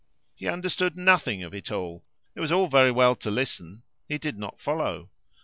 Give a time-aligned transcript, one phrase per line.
[0.33, 2.03] He understood nothing of it all;
[2.33, 5.11] it was all very well to listen he did not follow.